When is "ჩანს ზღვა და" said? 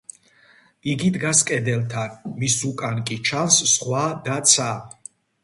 3.31-4.41